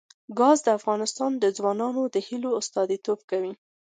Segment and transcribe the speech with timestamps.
[0.37, 0.99] ګاز د افغان
[1.57, 3.53] ځوانانو د هیلو استازیتوب کوي.